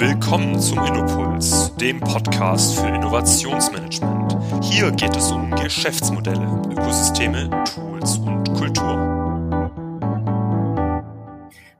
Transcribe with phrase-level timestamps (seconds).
[0.00, 4.34] Willkommen zum Innopuls, dem Podcast für Innovationsmanagement.
[4.64, 9.70] Hier geht es um Geschäftsmodelle, Ökosysteme, Tools und Kultur.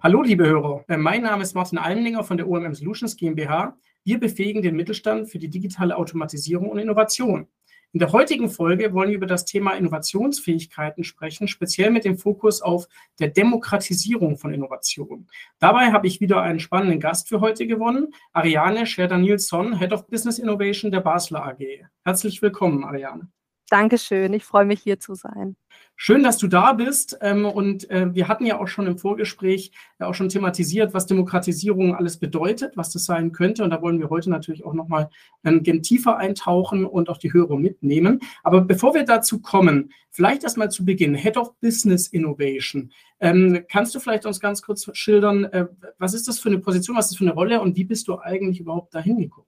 [0.03, 0.85] Hallo, liebe Hörer.
[0.88, 3.79] Äh, mein Name ist Martin Almlinger von der OMM Solutions GmbH.
[4.05, 7.46] Wir befähigen den Mittelstand für die digitale Automatisierung und Innovation.
[7.93, 12.62] In der heutigen Folge wollen wir über das Thema Innovationsfähigkeiten sprechen, speziell mit dem Fokus
[12.62, 12.86] auf
[13.18, 15.27] der Demokratisierung von Innovation.
[15.59, 20.38] Dabei habe ich wieder einen spannenden Gast für heute gewonnen, Ariane Scherder-Nilsson, Head of Business
[20.38, 21.84] Innovation der Basler AG.
[22.05, 23.29] Herzlich willkommen, Ariane.
[23.70, 25.56] Dankeschön, ich freue mich hier zu sein.
[25.95, 27.19] Schön, dass du da bist.
[27.20, 29.70] Ähm, und äh, wir hatten ja auch schon im Vorgespräch
[30.01, 33.62] ja auch schon thematisiert, was Demokratisierung alles bedeutet, was das sein könnte.
[33.62, 35.09] Und da wollen wir heute natürlich auch nochmal
[35.45, 38.20] ähm, tiefer eintauchen und auch die Hörer mitnehmen.
[38.43, 42.91] Aber bevor wir dazu kommen, vielleicht erstmal zu Beginn, Head of Business Innovation.
[43.21, 45.66] Ähm, kannst du vielleicht uns ganz kurz schildern, äh,
[45.98, 48.09] was ist das für eine Position, was ist das für eine Rolle und wie bist
[48.09, 49.46] du eigentlich überhaupt dahin gekommen?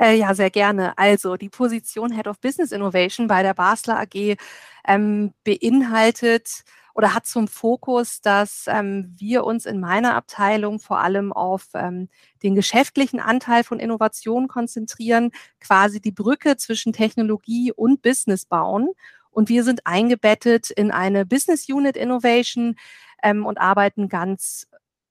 [0.00, 0.96] Äh, ja, sehr gerne.
[0.96, 4.36] Also die Position Head of Business Innovation bei der Basler AG
[4.86, 6.62] ähm, beinhaltet
[6.94, 12.08] oder hat zum Fokus, dass ähm, wir uns in meiner Abteilung vor allem auf ähm,
[12.42, 18.88] den geschäftlichen Anteil von Innovation konzentrieren, quasi die Brücke zwischen Technologie und Business bauen.
[19.30, 22.76] Und wir sind eingebettet in eine Business Unit Innovation
[23.22, 24.66] ähm, und arbeiten ganz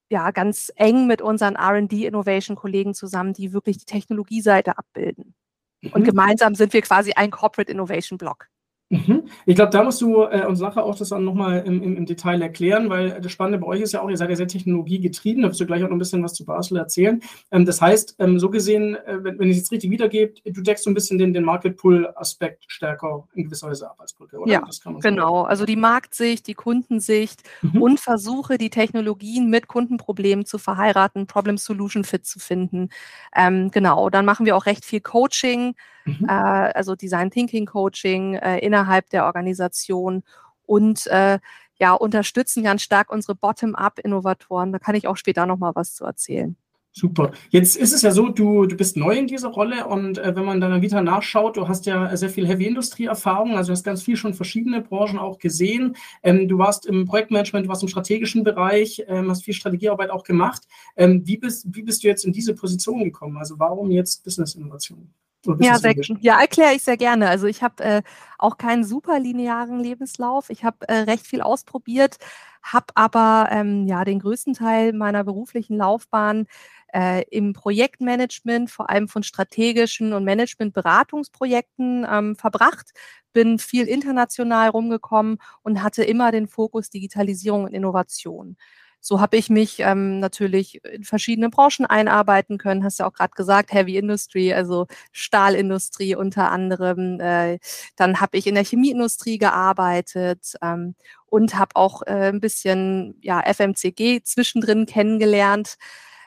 [0.09, 5.35] ja, ganz eng mit unseren RD-Innovation-Kollegen zusammen, die wirklich die Technologieseite abbilden.
[5.81, 5.91] Mhm.
[5.91, 8.47] Und gemeinsam sind wir quasi ein Corporate Innovation Block.
[8.89, 9.23] Mhm.
[9.45, 12.05] Ich glaube, da musst du äh, uns nachher auch das dann nochmal im, im, im
[12.05, 15.43] Detail erklären, weil das Spannende bei euch ist ja auch, ihr seid ja sehr technologiegetrieben,
[15.43, 17.21] da wirst du gleich auch noch ein bisschen was zu Basel erzählen.
[17.51, 20.61] Ähm, das heißt, ähm, so gesehen, äh, wenn, wenn ich es jetzt richtig wiedergebe, du
[20.61, 24.51] deckst so ein bisschen den, den Market-Pull-Aspekt stärker in gewisser Weise ab als Brücke, oder?
[24.51, 24.63] Ja,
[25.01, 25.41] genau.
[25.41, 27.81] So also die Marktsicht, die Kundensicht mhm.
[27.81, 32.89] und versuche, die Technologien mit Kundenproblemen zu verheiraten, Problem-Solution-Fit zu finden.
[33.35, 36.25] Ähm, genau, dann machen wir auch recht viel Coaching, mhm.
[36.27, 38.76] äh, also Design Thinking Coaching äh, innerhalb
[39.11, 40.23] der Organisation
[40.65, 41.39] und äh,
[41.79, 44.71] ja, unterstützen ganz stark unsere Bottom-up-Innovatoren.
[44.71, 46.55] Da kann ich auch später nochmal was zu erzählen.
[46.97, 47.31] Super.
[47.51, 50.45] Jetzt ist es ja so, du, du bist neu in dieser Rolle und äh, wenn
[50.45, 54.17] man deiner Vita nachschaut, du hast ja sehr viel Heavy-Industrie-Erfahrung, also du hast ganz viel
[54.17, 55.95] schon verschiedene Branchen auch gesehen.
[56.23, 60.23] Ähm, du warst im Projektmanagement, du warst im strategischen Bereich, ähm, hast viel Strategiearbeit auch
[60.23, 60.63] gemacht.
[60.95, 63.37] Ähm, wie, bist, wie bist du jetzt in diese Position gekommen?
[63.37, 65.13] Also warum jetzt Business-Innovation?
[65.59, 67.29] Ja, sehr, ja, erkläre ich sehr gerne.
[67.29, 68.01] Also ich habe äh,
[68.37, 70.49] auch keinen super linearen Lebenslauf.
[70.49, 72.17] Ich habe äh, recht viel ausprobiert,
[72.63, 76.47] habe aber ähm, ja den größten Teil meiner beruflichen Laufbahn
[76.93, 82.91] äh, im Projektmanagement, vor allem von strategischen und Managementberatungsprojekten ähm, verbracht,
[83.33, 88.57] bin viel international rumgekommen und hatte immer den Fokus Digitalisierung und Innovation.
[88.99, 92.83] So habe ich mich ähm, natürlich in verschiedene Branchen einarbeiten können.
[92.83, 97.19] Hast ja auch gerade gesagt, Heavy Industry, also Stahlindustrie unter anderem.
[97.19, 97.59] Äh,
[97.95, 100.95] dann habe ich in der Chemieindustrie gearbeitet ähm,
[101.27, 105.77] und habe auch äh, ein bisschen ja, FMCG zwischendrin kennengelernt.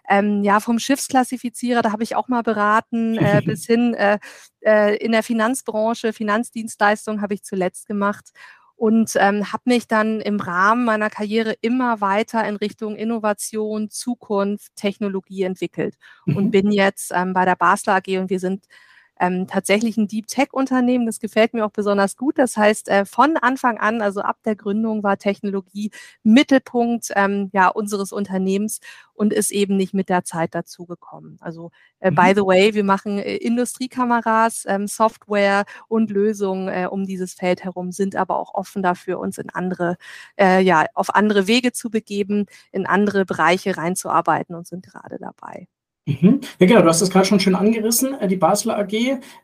[0.08, 4.18] Ähm, ja, vom Schiffsklassifizierer, da habe ich auch mal beraten, äh, bis hin äh,
[4.60, 8.30] äh, in der Finanzbranche, Finanzdienstleistung habe ich zuletzt gemacht
[8.80, 14.74] und ähm, habe mich dann im Rahmen meiner Karriere immer weiter in Richtung Innovation, Zukunft,
[14.74, 16.36] Technologie entwickelt mhm.
[16.38, 18.64] und bin jetzt ähm, bei der Basler AG und wir sind
[19.20, 21.06] ähm, tatsächlich ein Deep Tech Unternehmen.
[21.06, 22.38] Das gefällt mir auch besonders gut.
[22.38, 25.90] Das heißt, äh, von Anfang an, also ab der Gründung, war Technologie
[26.22, 28.80] Mittelpunkt ähm, ja, unseres Unternehmens
[29.12, 31.36] und ist eben nicht mit der Zeit dazugekommen.
[31.40, 31.70] Also
[32.00, 32.14] äh, mhm.
[32.14, 37.62] by the way, wir machen äh, Industriekameras, ähm, Software und Lösungen äh, um dieses Feld
[37.62, 39.98] herum, sind aber auch offen dafür, uns in andere,
[40.38, 45.68] äh, ja, auf andere Wege zu begeben, in andere Bereiche reinzuarbeiten und sind gerade dabei.
[46.20, 46.40] Mhm.
[46.58, 48.92] Ja, genau, du hast das gerade schon schön angerissen, äh, die Basler AG.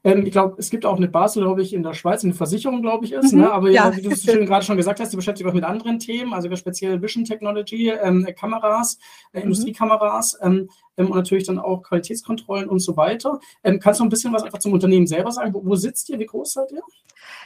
[0.04, 2.82] Ähm, ich glaube, es gibt auch eine Basel, glaube ich, in der Schweiz, eine Versicherung,
[2.82, 3.32] glaube ich, ist.
[3.32, 3.38] Ne?
[3.38, 3.52] Mhm, ne?
[3.52, 3.94] Aber ja.
[3.96, 6.54] wie du es gerade schon gesagt hast, die beschäftigt sich auch mit anderen Themen, also
[6.56, 8.98] speziell Vision Technology, ähm, Kameras,
[9.32, 9.44] äh, mhm.
[9.44, 13.40] Industriekameras ähm, ähm, und natürlich dann auch Qualitätskontrollen und so weiter.
[13.62, 15.52] Ähm, kannst du ein bisschen was einfach zum Unternehmen selber sagen?
[15.54, 16.18] Wo, wo sitzt ihr?
[16.18, 16.82] Wie groß seid ihr?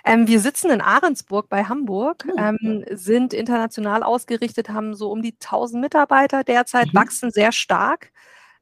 [0.05, 5.23] Ähm, wir sitzen in Ahrensburg bei Hamburg, ja, ähm, sind international ausgerichtet, haben so um
[5.23, 6.99] die 1000 Mitarbeiter derzeit, mhm.
[6.99, 8.13] wachsen sehr stark.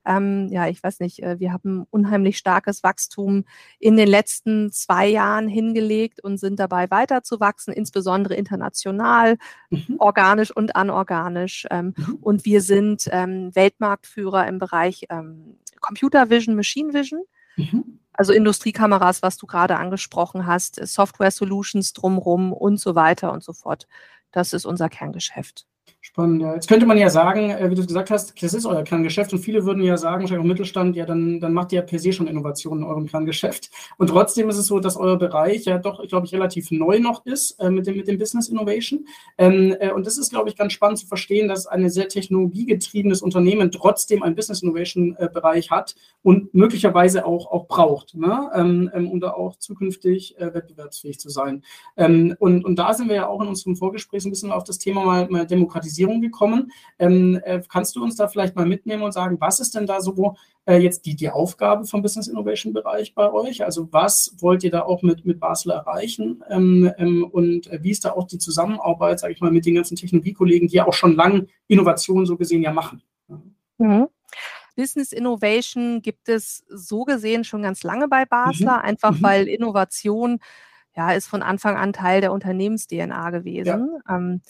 [0.08, 3.44] Ähm, ja, ich weiß nicht, äh, wir haben unheimlich starkes Wachstum
[3.78, 9.36] in den letzten zwei Jahren hingelegt und sind dabei weiter zu wachsen, insbesondere international,
[9.68, 9.96] mhm.
[9.98, 11.66] organisch und anorganisch.
[11.70, 12.14] Ähm, mhm.
[12.22, 17.22] Und wir sind ähm, Weltmarktführer im Bereich ähm, Computer Vision, Machine Vision.
[17.56, 18.00] Mhm.
[18.14, 23.52] Also Industriekameras, was du gerade angesprochen hast, Software Solutions drumherum und so weiter und so
[23.52, 23.86] fort.
[24.32, 25.66] Das ist unser Kerngeschäft.
[26.00, 26.42] Spannend.
[26.42, 29.40] Jetzt könnte man ja sagen, äh, wie du gesagt hast, das ist euer Kerngeschäft und
[29.40, 32.12] viele würden ja sagen, wahrscheinlich auch Mittelstand, ja, dann, dann macht ihr ja per se
[32.12, 33.70] schon Innovationen in eurem Kerngeschäft.
[33.96, 37.26] Und trotzdem ist es so, dass euer Bereich ja doch, glaube ich, relativ neu noch
[37.26, 39.06] ist äh, mit, dem, mit dem Business Innovation.
[39.38, 43.20] Ähm, äh, und das ist, glaube ich, ganz spannend zu verstehen, dass ein sehr technologiegetriebenes
[43.20, 48.50] Unternehmen trotzdem einen Business Innovation äh, Bereich hat und möglicherweise auch, auch braucht, ne?
[48.54, 51.64] ähm, ähm um da auch zukünftig äh, wettbewerbsfähig zu sein.
[51.96, 54.78] Ähm, und, und da sind wir ja auch in unserem Vorgespräch ein bisschen auf das
[54.78, 56.70] Thema mal, mal Demokratisierung Digitalisierung gekommen.
[56.98, 60.00] Ähm, äh, kannst du uns da vielleicht mal mitnehmen und sagen, was ist denn da
[60.00, 60.36] so
[60.66, 63.64] äh, jetzt die, die Aufgabe vom Business Innovation Bereich bei euch?
[63.64, 66.42] Also was wollt ihr da auch mit, mit Basel erreichen?
[66.48, 69.96] Ähm, ähm, und wie ist da auch die Zusammenarbeit, sage ich mal, mit den ganzen
[69.96, 73.02] Technologiekollegen, die ja auch schon lange Innovationen so gesehen ja machen?
[73.78, 74.08] Mhm.
[74.76, 78.84] Business Innovation gibt es so gesehen schon ganz lange bei Basler, mhm.
[78.84, 79.22] einfach mhm.
[79.22, 80.38] weil Innovation
[80.96, 84.00] ja ist von Anfang an Teil der Unternehmens-DNA gewesen.
[84.08, 84.16] Ja.
[84.16, 84.40] Ähm,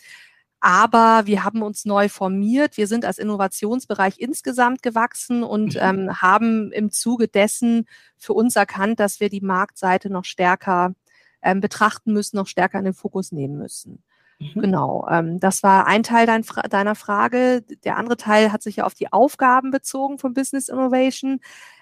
[0.60, 2.76] aber wir haben uns neu formiert.
[2.76, 5.80] Wir sind als Innovationsbereich insgesamt gewachsen und mhm.
[5.80, 10.94] ähm, haben im Zuge dessen für uns erkannt, dass wir die Marktseite noch stärker
[11.42, 14.02] ähm, betrachten müssen, noch stärker in den Fokus nehmen müssen.
[14.40, 14.60] Mhm.
[14.60, 17.62] Genau, ähm, das war ein Teil dein, deiner Frage.
[17.84, 21.40] Der andere Teil hat sich ja auf die Aufgaben bezogen von Business Innovation.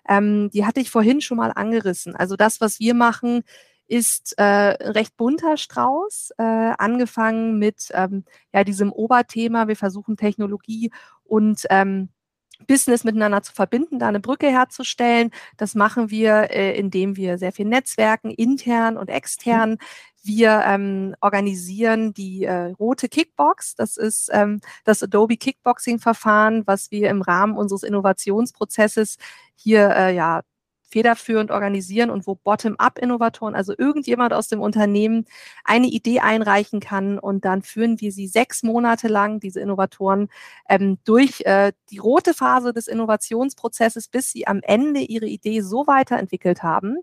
[0.09, 2.17] Ähm, die hatte ich vorhin schon mal angerissen.
[2.17, 3.43] Also das, was wir machen,
[3.89, 9.69] ist äh, recht bunter Strauß, äh, angefangen mit ähm, ja, diesem Oberthema.
[9.69, 10.91] Wir versuchen Technologie
[11.25, 12.09] und ähm,
[12.67, 15.31] Business miteinander zu verbinden, da eine Brücke herzustellen.
[15.57, 19.77] Das machen wir, äh, indem wir sehr viel Netzwerken, intern und extern.
[20.23, 23.75] Wir ähm, organisieren die äh, rote Kickbox.
[23.77, 29.19] Das ist ähm, das Adobe Kickboxing-Verfahren, was wir im Rahmen unseres Innovationsprozesses
[29.55, 30.43] hier äh, ja
[30.89, 35.27] federführend organisieren und wo Bottom-up-Innovatoren, also irgendjemand aus dem Unternehmen,
[35.65, 40.29] eine Idee einreichen kann und dann führen wir sie sechs Monate lang, diese Innovatoren,
[40.69, 45.87] ähm, durch äh, die rote Phase des Innovationsprozesses, bis sie am Ende ihre Idee so
[45.87, 46.99] weiterentwickelt haben,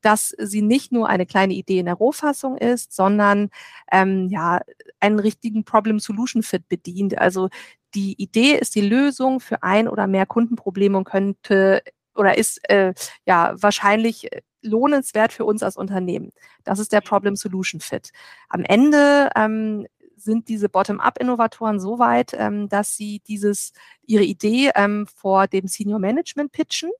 [0.00, 3.50] dass sie nicht nur eine kleine Idee in der Rohfassung ist, sondern
[3.92, 4.60] ähm, ja
[4.98, 7.18] einen richtigen Problem-Solution-Fit bedient.
[7.18, 7.48] Also
[7.94, 11.82] die Idee ist die Lösung für ein oder mehr Kundenprobleme und könnte
[12.14, 12.94] oder ist äh,
[13.26, 16.30] ja wahrscheinlich äh, lohnenswert für uns als Unternehmen.
[16.64, 18.10] Das ist der Problem Solution Fit.
[18.48, 19.86] Am Ende ähm,
[20.16, 23.72] sind diese Bottom-up-Innovatoren so weit, ähm, dass sie dieses,
[24.06, 26.90] ihre Idee ähm, vor dem Senior Management pitchen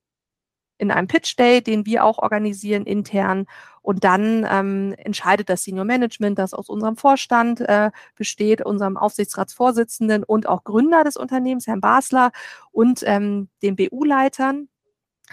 [0.79, 3.45] in einem Pitch Day, den wir auch organisieren intern.
[3.83, 10.25] Und dann ähm, entscheidet das Senior Management, das aus unserem Vorstand äh, besteht, unserem Aufsichtsratsvorsitzenden
[10.25, 12.33] und auch Gründer des Unternehmens, Herrn Basler,
[12.73, 14.70] und ähm, den BU-Leitern,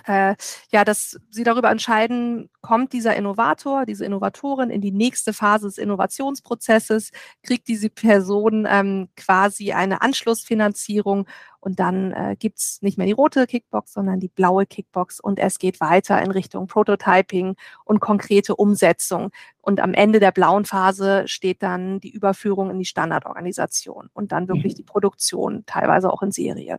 [0.06, 0.36] äh,
[0.72, 5.78] ja, dass sie darüber entscheiden, kommt dieser Innovator, diese Innovatorin in die nächste Phase des
[5.78, 7.12] Innovationsprozesses,
[7.44, 11.28] kriegt diese Person ähm, quasi eine Anschlussfinanzierung
[11.60, 15.40] und dann äh, gibt es nicht mehr die rote Kickbox, sondern die blaue Kickbox und
[15.40, 19.32] es geht weiter in Richtung Prototyping und konkrete Umsetzung.
[19.62, 24.48] Und am Ende der blauen Phase steht dann die Überführung in die Standardorganisation und dann
[24.48, 24.78] wirklich mhm.
[24.78, 26.78] die Produktion, teilweise auch in Serie.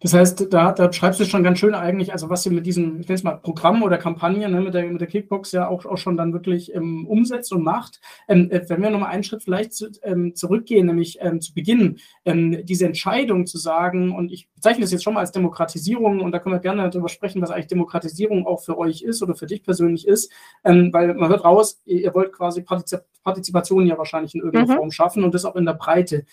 [0.00, 3.00] Das heißt, da, da schreibst du schon ganz schön eigentlich, also was ihr mit diesem,
[3.00, 5.84] ich nenne es mal Programm oder Kampagne, ne, mit, der, mit der Kickbox ja auch,
[5.84, 8.00] auch schon dann wirklich ähm, umsetzt und macht.
[8.28, 11.98] Ähm, äh, wenn wir nochmal einen Schritt vielleicht zu, ähm, zurückgehen, nämlich ähm, zu Beginn,
[12.24, 16.32] ähm, diese Entscheidung zu sagen, und ich bezeichne das jetzt schon mal als Demokratisierung, und
[16.32, 19.46] da können wir gerne darüber sprechen, was eigentlich Demokratisierung auch für euch ist oder für
[19.46, 20.32] dich persönlich ist,
[20.64, 24.78] ähm, weil man hört raus, ihr, wollt quasi Partizip Partizipation ja wahrscheinlich in irgendeiner mhm.
[24.78, 26.24] Form schaffen und das auch in der Breite.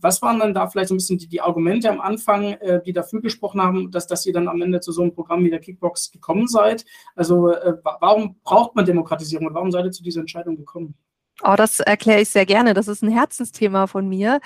[0.00, 2.92] Was waren dann da vielleicht so ein bisschen die, die Argumente am Anfang, äh, die
[2.96, 5.60] dafür gesprochen haben, dass, dass ihr dann am Ende zu so einem Programm wie der
[5.60, 6.84] Kickbox gekommen seid?
[7.14, 10.94] Also äh, warum braucht man Demokratisierung und warum seid ihr zu dieser Entscheidung gekommen?
[11.42, 12.72] Oh, das erkläre ich sehr gerne.
[12.72, 14.40] Das ist ein Herzensthema von mir.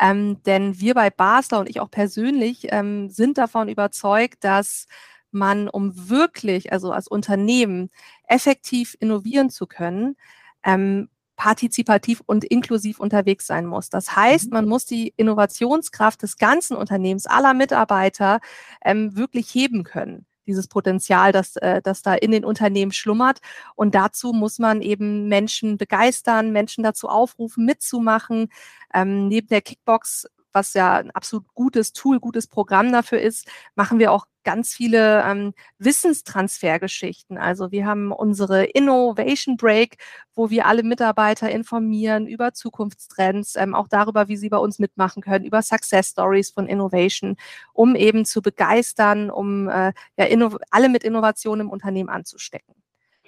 [0.00, 4.86] Ähm, denn wir bei Basler und ich auch persönlich ähm, sind davon überzeugt, dass
[5.32, 7.90] man, um wirklich, also als Unternehmen,
[8.28, 10.16] effektiv innovieren zu können,
[10.64, 13.90] ähm, partizipativ und inklusiv unterwegs sein muss.
[13.90, 14.54] Das heißt, mhm.
[14.54, 18.40] man muss die Innovationskraft des ganzen Unternehmens, aller Mitarbeiter
[18.84, 23.40] ähm, wirklich heben können dieses Potenzial, das, äh, das da in den Unternehmen schlummert.
[23.74, 28.48] Und dazu muss man eben Menschen begeistern, Menschen dazu aufrufen, mitzumachen.
[28.94, 33.98] Ähm, neben der Kickbox was ja ein absolut gutes Tool, gutes Programm dafür ist, machen
[33.98, 37.36] wir auch ganz viele ähm, Wissenstransfergeschichten.
[37.36, 39.98] Also wir haben unsere Innovation Break,
[40.34, 45.22] wo wir alle Mitarbeiter informieren über Zukunftstrends, ähm, auch darüber, wie sie bei uns mitmachen
[45.22, 47.36] können, über Success Stories von Innovation,
[47.74, 52.74] um eben zu begeistern, um äh, ja, alle mit Innovation im Unternehmen anzustecken.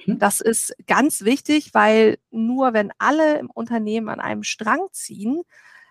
[0.06, 0.18] Mhm.
[0.18, 5.42] Das ist ganz wichtig, weil nur wenn alle im Unternehmen an einem Strang ziehen,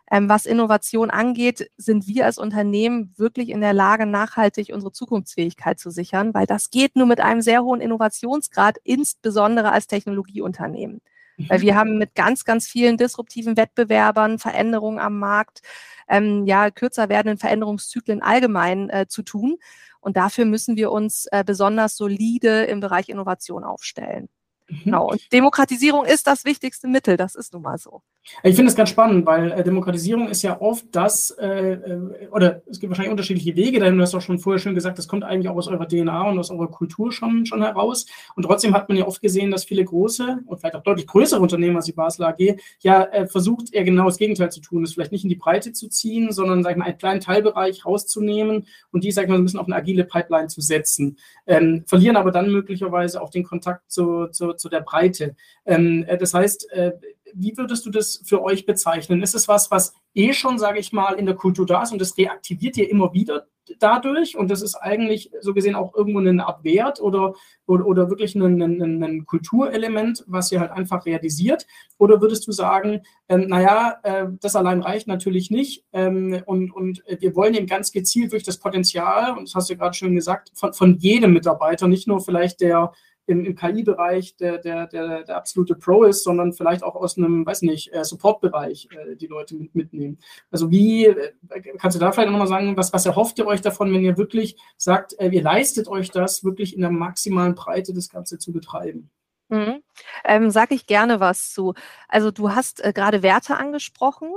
[0.10, 5.80] Ähm, was Innovation angeht, sind wir als Unternehmen wirklich in der Lage, nachhaltig unsere Zukunftsfähigkeit
[5.80, 11.02] zu sichern, weil das geht nur mit einem sehr hohen Innovationsgrad, insbesondere als Technologieunternehmen.
[11.50, 15.62] Weil wir haben mit ganz, ganz vielen disruptiven Wettbewerbern, Veränderungen am Markt,
[16.08, 19.58] ähm, ja, kürzer werdenden Veränderungszyklen allgemein äh, zu tun.
[20.00, 24.30] Und dafür müssen wir uns äh, besonders solide im Bereich Innovation aufstellen.
[24.68, 24.82] Mhm.
[24.86, 25.12] Genau.
[25.12, 27.18] Und Demokratisierung ist das wichtigste Mittel.
[27.18, 28.02] Das ist nun mal so.
[28.43, 32.62] Ich finde es ganz spannend, weil äh, Demokratisierung ist ja oft das, äh, äh, oder
[32.67, 35.24] es gibt wahrscheinlich unterschiedliche Wege, denn du hast auch schon vorher schon gesagt, das kommt
[35.24, 38.05] eigentlich auch aus eurer DNA und aus eurer Kultur schon, schon heraus.
[38.36, 41.41] Und trotzdem hat man ja oft gesehen, dass viele große und vielleicht auch deutlich größere
[41.41, 44.93] Unternehmen als die Basel AG ja äh, versucht, eher genau das Gegenteil zu tun, es
[44.93, 48.67] vielleicht nicht in die Breite zu ziehen, sondern sag ich mal, einen kleinen Teilbereich rauszunehmen
[48.91, 51.17] und die, sag ich mal, ein bisschen auf eine agile Pipeline zu setzen.
[51.46, 55.36] Ähm, verlieren aber dann möglicherweise auch den Kontakt zu, zu, zu der Breite.
[55.65, 56.91] Ähm, äh, das heißt, äh,
[57.38, 59.22] wie würdest du das für euch bezeichnen?
[59.22, 62.00] Ist es was, was eh schon, sage ich mal, in der Kultur da ist und
[62.00, 63.48] das reaktiviert ihr immer wieder
[63.79, 67.34] dadurch und das ist eigentlich so gesehen auch irgendwo eine Art Wert oder,
[67.65, 71.65] oder, oder wirklich ein, ein, ein, Kulturelement, was ihr halt einfach realisiert?
[71.98, 77.03] Oder würdest du sagen, ähm, naja, äh, das allein reicht natürlich nicht ähm, und, und
[77.20, 80.51] wir wollen eben ganz gezielt durch das Potenzial, und das hast du gerade schon gesagt,
[80.53, 82.94] von, von jedem Mitarbeiter, nicht nur vielleicht der
[83.27, 87.46] im, im KI-Bereich der, der, der, der absolute Pro ist, sondern vielleicht auch aus einem,
[87.46, 90.17] weiß nicht, äh, Support-Bereich äh, die Leute mit, mitnehmen.
[90.50, 91.34] Also wie, äh,
[91.77, 94.57] kannst du da vielleicht nochmal sagen, was, was erhofft ihr euch davon, wenn ihr wirklich
[94.77, 99.12] sagt, äh, ihr leistet euch das, wirklich in der maximalen Breite das Ganze zu betreiben?
[99.50, 99.81] Mhm.
[100.24, 101.74] Ähm, Sage ich gerne was zu.
[102.07, 104.29] Also du hast äh, gerade Werte angesprochen.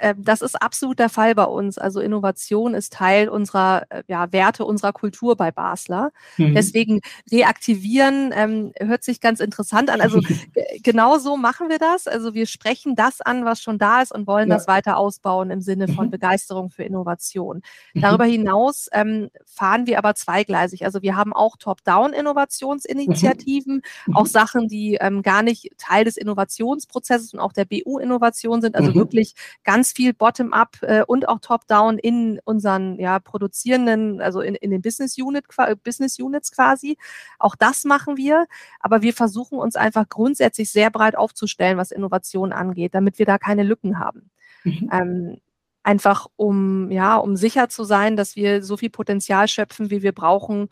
[0.00, 1.78] Ähm, das ist absolut der Fall bei uns.
[1.78, 6.10] Also Innovation ist Teil unserer äh, ja, Werte, unserer Kultur bei Basler.
[6.36, 6.54] Mhm.
[6.54, 10.00] Deswegen reaktivieren ähm, hört sich ganz interessant an.
[10.00, 10.20] Also
[10.82, 12.08] genau so machen wir das.
[12.08, 14.56] Also wir sprechen das an, was schon da ist und wollen ja.
[14.56, 16.10] das weiter ausbauen im Sinne von mhm.
[16.10, 17.62] Begeisterung für Innovation.
[17.92, 18.00] Mhm.
[18.00, 20.84] Darüber hinaus ähm, fahren wir aber zweigleisig.
[20.84, 24.16] Also wir haben auch Top-Down-Innovationsinitiativen, mhm.
[24.16, 28.74] auch Sachen, die ähm, gar nicht Teil des Innovationsprozesses und auch der BU-Innovation sind.
[28.74, 28.96] Also mhm.
[28.96, 34.54] wirklich ganz ganz viel Bottom-up äh, und auch Top-down in unseren ja, produzierenden, also in,
[34.54, 35.44] in den Business, Unit,
[35.84, 36.96] Business Units quasi.
[37.38, 38.46] Auch das machen wir,
[38.80, 43.36] aber wir versuchen uns einfach grundsätzlich sehr breit aufzustellen, was Innovation angeht, damit wir da
[43.36, 44.30] keine Lücken haben.
[44.64, 44.88] Mhm.
[44.90, 45.36] Ähm,
[45.82, 50.12] einfach um, ja, um sicher zu sein, dass wir so viel Potenzial schöpfen, wie wir
[50.12, 50.70] brauchen,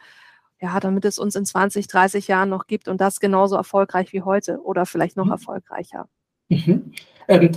[0.59, 4.23] ja, damit es uns in 20, 30 Jahren noch gibt und das genauso erfolgreich wie
[4.23, 5.33] heute oder vielleicht noch mhm.
[5.33, 6.09] erfolgreicher.
[6.53, 6.93] Mhm.
[7.29, 7.51] Ähm,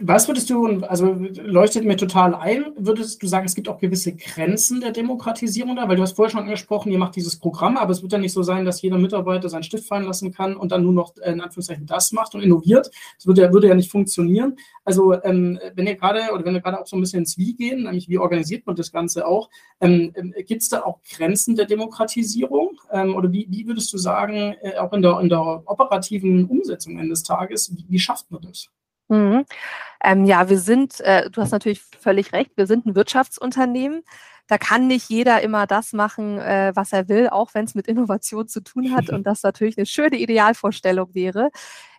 [0.00, 4.14] was würdest du, also leuchtet mir total ein, würdest du sagen, es gibt auch gewisse
[4.14, 5.88] Grenzen der Demokratisierung da?
[5.88, 8.32] Weil du hast vorher schon angesprochen, ihr macht dieses Programm, aber es wird ja nicht
[8.32, 11.32] so sein, dass jeder Mitarbeiter seinen Stift fallen lassen kann und dann nur noch äh,
[11.32, 12.90] in Anführungszeichen das macht und innoviert.
[13.16, 14.56] Das würde ja, würde ja nicht funktionieren.
[14.84, 17.54] Also ähm, wenn ihr gerade oder wenn wir gerade auch so ein bisschen ins Wie
[17.54, 19.48] gehen, nämlich wie organisiert man das Ganze auch,
[19.80, 22.78] ähm, ähm gibt es da auch Grenzen der Demokratisierung?
[22.92, 26.98] Ähm, oder wie, wie würdest du sagen, äh, auch in der, in der operativen Umsetzung
[26.98, 28.68] eines Tages, wie, wie schafft man das?
[29.08, 29.44] Mhm.
[30.02, 34.02] Ähm, ja, wir sind, äh, du hast natürlich völlig recht, wir sind ein Wirtschaftsunternehmen.
[34.48, 37.88] Da kann nicht jeder immer das machen, äh, was er will, auch wenn es mit
[37.88, 41.50] Innovation zu tun hat und das natürlich eine schöne Idealvorstellung wäre.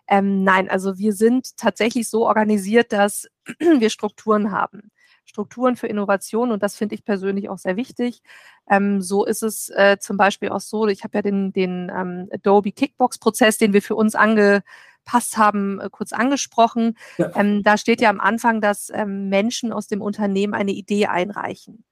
[0.06, 3.28] Ähm, nein, also wir sind tatsächlich so organisiert, dass
[3.58, 4.90] wir Strukturen haben.
[5.26, 8.22] Strukturen für Innovation und das finde ich persönlich auch sehr wichtig.
[8.70, 12.28] Ähm, so ist es äh, zum Beispiel auch so, ich habe ja den, den ähm,
[12.32, 14.62] Adobe Kickbox-Prozess, den wir für uns ange,
[15.08, 16.98] Pass haben, äh, kurz angesprochen.
[17.16, 17.34] Ja.
[17.34, 21.84] Ähm, da steht ja am Anfang, dass ähm, Menschen aus dem Unternehmen eine Idee einreichen.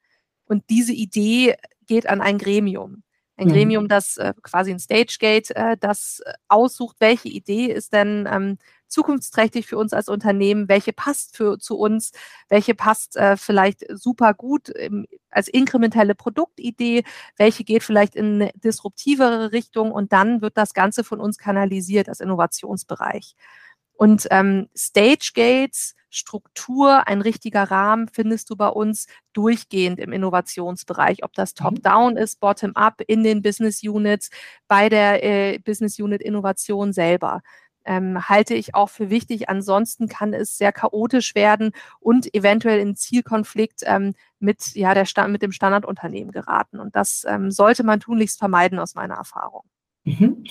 [0.44, 1.56] Und diese Idee
[1.87, 3.02] geht an ein Gremium.
[3.38, 3.52] Ein mhm.
[3.52, 8.58] Gremium, das äh, quasi ein Stagegate, äh, das aussucht, welche Idee ist denn ähm,
[8.88, 12.12] zukunftsträchtig für uns als Unternehmen, welche passt für, zu uns,
[12.49, 17.05] welche passt äh, vielleicht super gut im, als inkrementelle Produktidee,
[17.37, 22.09] welche geht vielleicht in eine disruptivere Richtung und dann wird das Ganze von uns kanalisiert
[22.09, 23.35] als Innovationsbereich.
[23.97, 31.25] Und ähm, Stage Gates, Struktur, ein richtiger Rahmen findest du bei uns durchgehend im Innovationsbereich,
[31.25, 31.64] ob das mhm.
[31.64, 34.31] Top-Down ist, Bottom-up in den Business Units,
[34.69, 37.43] bei der äh, Business Unit Innovation selber
[37.87, 39.49] ähm, halte ich auch für wichtig.
[39.49, 45.43] Ansonsten kann es sehr chaotisch werden und eventuell in Zielkonflikt ähm, mit, ja, der mit
[45.43, 46.78] dem Standardunternehmen geraten.
[46.78, 49.62] Und das ähm, sollte man tunlichst vermeiden aus meiner Erfahrung.
[50.05, 50.45] Mhm.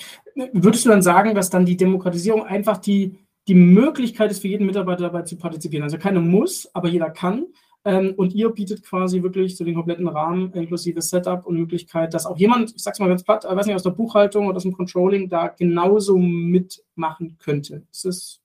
[0.52, 4.66] Würdest du dann sagen, dass dann die Demokratisierung einfach die, die Möglichkeit ist, für jeden
[4.66, 5.84] Mitarbeiter dabei zu partizipieren?
[5.84, 7.46] Also keiner muss, aber jeder kann.
[7.86, 12.26] Ähm, und ihr bietet quasi wirklich so den kompletten Rahmen inklusive Setup und Möglichkeit, dass
[12.26, 14.72] auch jemand, ich sag's mal ganz platt, weiß nicht, aus der Buchhaltung oder aus dem
[14.72, 17.86] Controlling da genauso mitmachen könnte.
[17.92, 18.40] Ist das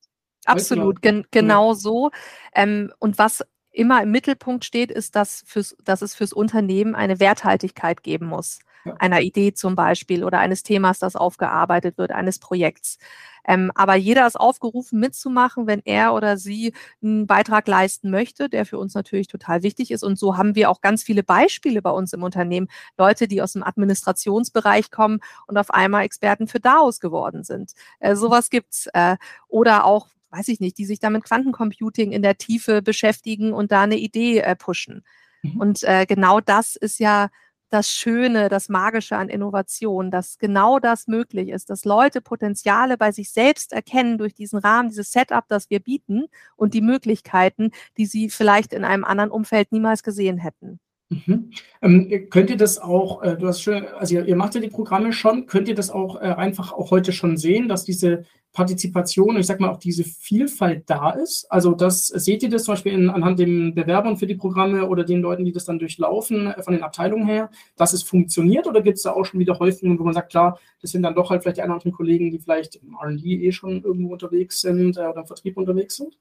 [0.45, 2.11] Absolut, gen genau so.
[2.53, 7.19] Ähm, und was immer im Mittelpunkt steht, ist, dass, fürs, dass es fürs Unternehmen eine
[7.19, 8.59] Werthaltigkeit geben muss.
[8.99, 12.97] Einer Idee zum Beispiel oder eines Themas, das aufgearbeitet wird, eines Projekts.
[13.45, 18.65] Ähm, aber jeder ist aufgerufen, mitzumachen, wenn er oder sie einen Beitrag leisten möchte, der
[18.65, 20.03] für uns natürlich total wichtig ist.
[20.03, 22.67] Und so haben wir auch ganz viele Beispiele bei uns im Unternehmen.
[22.97, 27.73] Leute, die aus dem Administrationsbereich kommen und auf einmal Experten für DAOs geworden sind.
[27.99, 28.87] Äh, sowas gibt's.
[28.93, 33.53] Äh, oder auch weiß ich nicht, die sich da mit Quantencomputing in der Tiefe beschäftigen
[33.53, 35.03] und da eine Idee äh, pushen.
[35.41, 35.59] Mhm.
[35.59, 37.29] Und äh, genau das ist ja
[37.71, 43.11] das Schöne, das Magische an Innovation, dass genau das möglich ist, dass Leute Potenziale bei
[43.11, 46.25] sich selbst erkennen durch diesen Rahmen, dieses Setup, das wir bieten
[46.55, 50.79] und die Möglichkeiten, die sie vielleicht in einem anderen Umfeld niemals gesehen hätten.
[51.09, 51.51] Mhm.
[51.81, 54.69] Ähm, könnt ihr das auch, äh, du hast schon, also ihr, ihr, macht ja die
[54.69, 58.23] Programme schon, könnt ihr das auch äh, einfach auch heute schon sehen, dass diese
[58.53, 61.45] Partizipation, ich sag mal auch diese Vielfalt da ist?
[61.49, 65.03] Also das seht ihr das zum Beispiel in, anhand den Bewerbern für die Programme oder
[65.03, 68.81] den Leuten, die das dann durchlaufen, äh, von den Abteilungen her, dass es funktioniert oder
[68.81, 71.29] gibt es da auch schon wieder Häufungen, wo man sagt, klar, das sind dann doch
[71.29, 74.61] halt vielleicht die ein oder anderen Kollegen, die vielleicht im RD eh schon irgendwo unterwegs
[74.61, 76.17] sind äh, oder im Vertrieb unterwegs sind?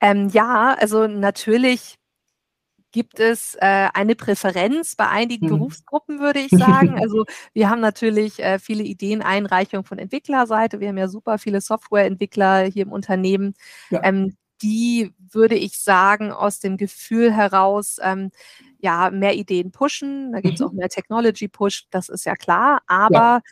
[0.00, 1.98] Ähm, ja, also natürlich
[2.92, 5.50] gibt es äh, eine Präferenz bei einigen mhm.
[5.50, 7.00] Berufsgruppen, würde ich sagen.
[7.00, 10.80] Also wir haben natürlich äh, viele Ideeneinreichungen von Entwicklerseite.
[10.80, 13.54] Wir haben ja super viele Softwareentwickler hier im Unternehmen.
[13.90, 14.04] Ja.
[14.04, 18.30] Ähm, die würde ich sagen, aus dem Gefühl heraus, ähm,
[18.78, 20.32] ja, mehr Ideen pushen.
[20.32, 20.66] Da gibt es mhm.
[20.66, 22.82] auch mehr Technology Push, das ist ja klar.
[22.86, 23.42] Aber ja.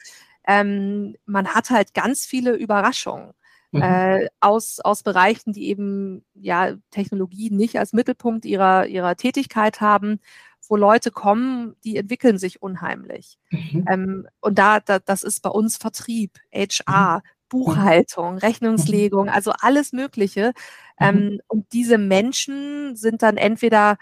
[0.46, 3.34] Ähm, man hat halt ganz viele Überraschungen
[3.72, 3.82] mhm.
[3.82, 10.20] äh, aus, aus Bereichen, die eben ja Technologie nicht als Mittelpunkt ihrer, ihrer Tätigkeit haben,
[10.68, 13.38] wo Leute kommen, die entwickeln sich unheimlich.
[13.50, 13.84] Mhm.
[13.88, 17.28] Ähm, und da, da, das ist bei uns Vertrieb, HR, mhm.
[17.48, 19.32] Buchhaltung, Rechnungslegung, mhm.
[19.32, 20.52] also alles Mögliche.
[20.98, 21.06] Mhm.
[21.06, 23.98] Ähm, und diese Menschen sind dann entweder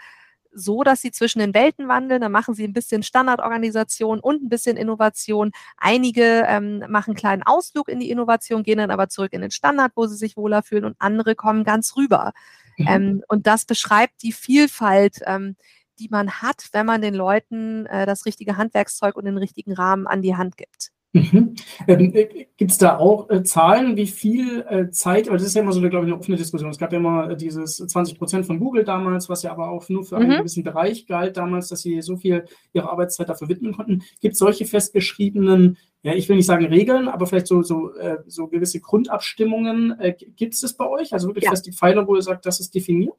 [0.58, 2.20] so, dass sie zwischen den Welten wandeln.
[2.20, 5.52] Dann machen sie ein bisschen Standardorganisation und ein bisschen Innovation.
[5.76, 9.50] Einige ähm, machen einen kleinen Ausflug in die Innovation, gehen dann aber zurück in den
[9.50, 12.32] Standard, wo sie sich wohler fühlen und andere kommen ganz rüber.
[12.76, 12.86] Mhm.
[12.88, 15.56] Ähm, und das beschreibt die Vielfalt, ähm,
[15.98, 20.06] die man hat, wenn man den Leuten äh, das richtige Handwerkszeug und den richtigen Rahmen
[20.06, 20.90] an die Hand gibt.
[21.12, 21.54] Mhm.
[21.86, 25.54] Ähm, äh, Gibt es da auch äh, Zahlen, wie viel äh, Zeit, aber das ist
[25.54, 26.70] ja immer so, glaube ich, eine offene Diskussion.
[26.70, 29.88] Es gab ja immer äh, dieses 20 Prozent von Google damals, was ja aber auch
[29.88, 30.22] nur für mhm.
[30.22, 32.44] einen gewissen Bereich galt damals, dass sie so viel
[32.74, 34.02] ihre Arbeitszeit dafür widmen konnten.
[34.20, 38.18] Gibt es solche festgeschriebenen, ja, ich will nicht sagen Regeln, aber vielleicht so, so, äh,
[38.26, 39.94] so gewisse Grundabstimmungen.
[40.36, 41.12] Gibt es das bei euch?
[41.12, 41.50] Also wirklich ja.
[41.50, 43.14] fest die Pfeiler, wo ihr sagt, das ist definiert?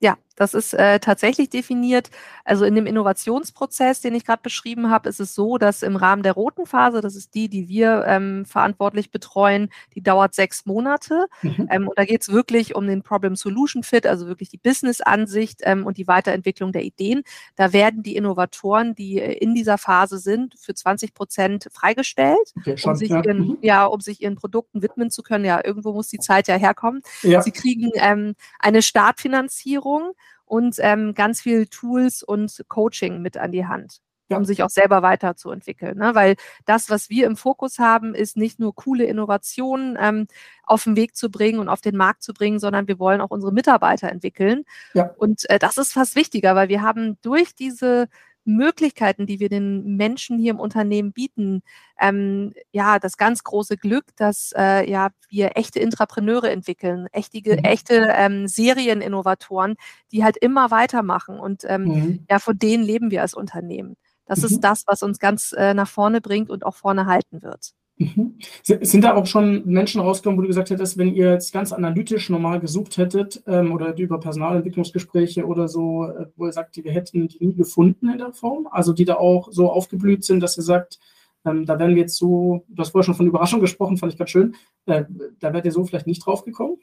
[0.00, 2.08] Ja, das ist äh, tatsächlich definiert.
[2.46, 6.22] Also in dem Innovationsprozess, den ich gerade beschrieben habe, ist es so, dass im Rahmen
[6.22, 11.26] der roten Phase, das ist die, die wir ähm, verantwortlich betreuen, die dauert sechs Monate.
[11.42, 11.68] Mhm.
[11.70, 15.98] Ähm, und da geht es wirklich um den Problem-Solution-Fit, also wirklich die Business-Ansicht ähm, und
[15.98, 17.22] die Weiterentwicklung der Ideen.
[17.56, 22.76] Da werden die Innovatoren, die äh, in dieser Phase sind, für 20 Prozent freigestellt, okay,
[22.82, 23.22] um, sich ja.
[23.22, 23.58] Ihren, mhm.
[23.60, 25.44] ja, um sich ihren Produkten widmen zu können.
[25.44, 27.02] Ja, irgendwo muss die Zeit ja herkommen.
[27.20, 27.42] Ja.
[27.42, 30.12] Sie kriegen ähm, eine Startfinanzierung Ernährung
[30.44, 33.98] und ähm, ganz viel Tools und Coaching mit an die Hand
[34.32, 35.98] um sich auch selber weiterzuentwickeln.
[35.98, 36.14] Ne?
[36.14, 40.28] Weil das, was wir im Fokus haben, ist nicht nur coole Innovationen ähm,
[40.62, 43.30] auf den Weg zu bringen und auf den Markt zu bringen, sondern wir wollen auch
[43.30, 44.62] unsere Mitarbeiter entwickeln.
[44.94, 45.10] Ja.
[45.18, 48.06] Und äh, das ist fast wichtiger, weil wir haben durch diese
[48.44, 51.62] Möglichkeiten, die wir den Menschen hier im Unternehmen bieten,
[52.00, 57.64] ähm, ja, das ganz große Glück, dass äh, ja, wir echte Intrapreneure entwickeln, echtige, mhm.
[57.64, 59.76] echte ähm, Serieninnovatoren,
[60.12, 61.38] die halt immer weitermachen.
[61.38, 62.26] Und ähm, mhm.
[62.30, 63.96] ja, von denen leben wir als Unternehmen.
[64.26, 64.46] Das mhm.
[64.46, 67.72] ist das, was uns ganz äh, nach vorne bringt und auch vorne halten wird.
[68.00, 68.38] Mhm.
[68.62, 72.30] Sind da auch schon Menschen rausgekommen, wo du gesagt hättest, wenn ihr jetzt ganz analytisch
[72.30, 77.28] normal gesucht hättet ähm, oder über Personalentwicklungsgespräche oder so, äh, wo ihr sagt, wir hätten
[77.28, 78.66] die nie gefunden in der Form?
[78.70, 80.98] Also die da auch so aufgeblüht sind, dass ihr sagt,
[81.44, 84.18] ähm, da wären wir jetzt so, du hast vorher schon von Überraschung gesprochen, fand ich
[84.18, 85.04] ganz schön, äh,
[85.38, 86.78] da wärt ihr so vielleicht nicht drauf gekommen?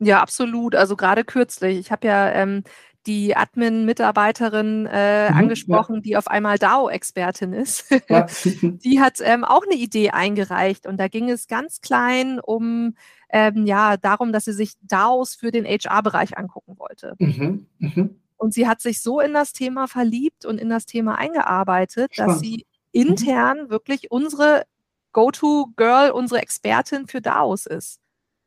[0.00, 0.74] Ja, absolut.
[0.74, 1.78] Also gerade kürzlich.
[1.78, 2.64] Ich habe ja ähm,
[3.06, 6.00] die Admin-Mitarbeiterin äh, mhm, angesprochen, ja.
[6.00, 7.90] die auf einmal DAO-Expertin ist.
[8.08, 8.26] Ja.
[8.62, 12.94] die hat ähm, auch eine Idee eingereicht und da ging es ganz klein um
[13.30, 17.14] ähm, ja darum, dass sie sich DAOs für den HR-Bereich angucken wollte.
[17.18, 18.08] Mhm, mh.
[18.38, 22.34] Und sie hat sich so in das Thema verliebt und in das Thema eingearbeitet, Spannend.
[22.34, 23.00] dass sie mhm.
[23.10, 23.70] intern mhm.
[23.70, 24.64] wirklich unsere
[25.12, 28.00] Go-To-Girl, unsere Expertin für DAOs ist.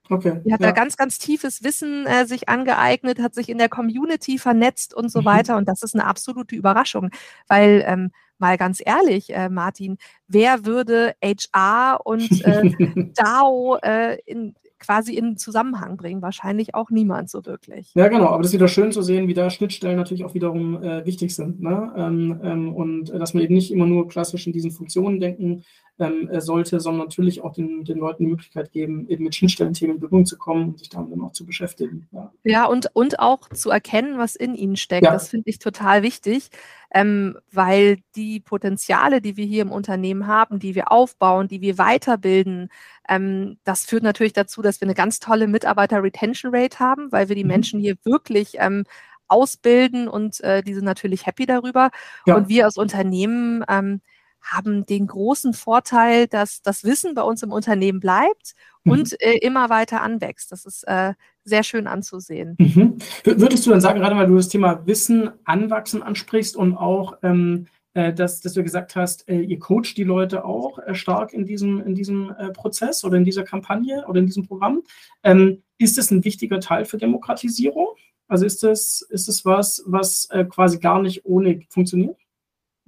[0.10, 0.68] Okay, die hat ja.
[0.68, 5.12] da ganz, ganz tiefes Wissen äh, sich angeeignet, hat sich in der Community vernetzt und
[5.12, 5.26] so mhm.
[5.26, 5.58] weiter.
[5.58, 7.12] Und das ist eine absolute Überraschung,
[7.48, 12.72] weil ähm, mal ganz ehrlich, äh, Martin, wer würde HR und äh,
[13.16, 16.22] DAO äh, in, quasi in Zusammenhang bringen?
[16.22, 17.92] Wahrscheinlich auch niemand so wirklich.
[17.94, 20.82] Ja, genau, aber das ist wieder schön zu sehen, wie da Schnittstellen natürlich auch wiederum
[20.82, 21.62] äh, wichtig sind.
[21.62, 21.94] Ne?
[21.96, 25.64] Ähm, ähm, und dass man eben nicht immer nur klassisch in diesen Funktionen denken
[26.00, 29.96] ähm, äh, sollte, sondern natürlich auch den, den Leuten die Möglichkeit geben, eben mit Schnittstellenthemen
[29.96, 32.08] in Berührung zu kommen und sich damit dann auch zu beschäftigen.
[32.12, 35.06] Ja, ja und, und auch zu erkennen, was in ihnen steckt.
[35.06, 35.12] Ja.
[35.12, 36.50] Das finde ich total wichtig,
[36.94, 41.78] ähm, weil die Potenziale, die wir hier im Unternehmen haben, die wir aufbauen, die wir
[41.78, 42.70] weiterbilden,
[43.08, 47.44] ähm, das führt natürlich dazu, dass wir eine ganz tolle Mitarbeiter-Retention-Rate haben, weil wir die
[47.44, 47.50] mhm.
[47.50, 48.86] Menschen hier wirklich ähm,
[49.28, 51.92] ausbilden und äh, die sind natürlich happy darüber.
[52.26, 52.36] Ja.
[52.36, 54.02] Und wir als Unternehmen ähm,
[54.42, 58.92] haben den großen Vorteil, dass das Wissen bei uns im Unternehmen bleibt mhm.
[58.92, 60.52] und äh, immer weiter anwächst.
[60.52, 62.56] Das ist äh, sehr schön anzusehen.
[62.60, 62.98] Mhm.
[63.24, 67.68] Würdest du dann sagen, gerade weil du das Thema Wissen anwachsen ansprichst und auch ähm,
[67.96, 71.46] äh, dass, dass, du gesagt hast, äh, ihr coacht die Leute auch äh, stark in
[71.46, 74.84] diesem, in diesem äh, Prozess oder in dieser Kampagne oder in diesem Programm.
[75.24, 77.88] Ähm, ist das ein wichtiger Teil für Demokratisierung?
[78.28, 82.16] Also ist das, ist das was, was quasi gar nicht ohne funktioniert?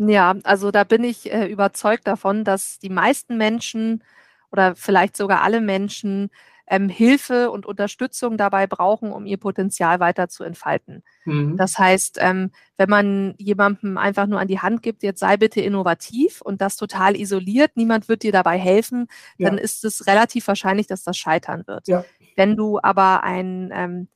[0.09, 4.03] Ja, also da bin ich äh, überzeugt davon, dass die meisten Menschen
[4.51, 6.29] oder vielleicht sogar alle Menschen
[6.67, 11.03] ähm, Hilfe und Unterstützung dabei brauchen, um ihr Potenzial weiter zu entfalten.
[11.25, 11.57] Mhm.
[11.57, 15.61] Das heißt, ähm, wenn man jemandem einfach nur an die Hand gibt, jetzt sei bitte
[15.61, 19.49] innovativ und das total isoliert, niemand wird dir dabei helfen, ja.
[19.49, 21.87] dann ist es relativ wahrscheinlich, dass das scheitern wird.
[21.87, 22.05] Ja.
[22.35, 24.07] Wenn du aber ein ähm,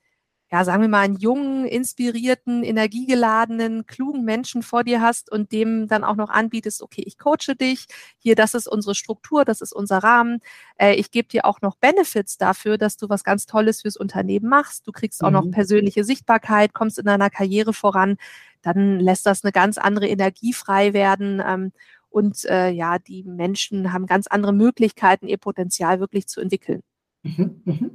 [0.56, 5.90] ja, sagen wir mal, einen jungen, inspirierten, energiegeladenen, klugen Menschen vor dir hast und dem
[5.90, 7.88] dann auch noch anbietest, okay, ich coache dich,
[8.20, 10.40] hier, das ist unsere Struktur, das ist unser Rahmen,
[10.78, 14.48] äh, ich gebe dir auch noch Benefits dafür, dass du was ganz Tolles fürs Unternehmen
[14.48, 15.34] machst, du kriegst auch mhm.
[15.34, 18.16] noch persönliche Sichtbarkeit, kommst in deiner Karriere voran,
[18.62, 21.44] dann lässt das eine ganz andere Energie frei werden.
[21.46, 21.74] Ähm,
[22.08, 26.82] und äh, ja, die Menschen haben ganz andere Möglichkeiten, ihr Potenzial wirklich zu entwickeln.
[27.26, 27.92] Mhm, mhm.